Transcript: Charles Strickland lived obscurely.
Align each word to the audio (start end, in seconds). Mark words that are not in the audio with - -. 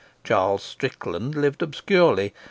Charles 0.23 0.63
Strickland 0.63 1.35
lived 1.35 1.61
obscurely. 1.61 2.33